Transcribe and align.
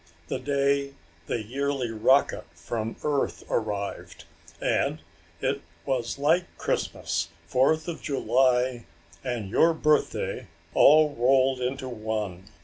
the 0.29 0.39
day 0.39 0.95
the 1.27 1.43
yearly 1.43 1.91
rocket 1.91 2.45
from 2.55 2.95
Earth 3.03 3.43
arrived, 3.51 4.23
and 4.59 4.97
it 5.41 5.61
was 5.85 6.17
like 6.17 6.45
Christmas, 6.57 7.27
Fourth 7.45 7.87
of 7.87 8.01
July 8.01 8.87
and 9.23 9.51
your 9.51 9.75
birthday 9.75 10.47
all 10.73 11.13
rolled 11.13 11.61
into 11.61 11.87
one! 11.87 12.45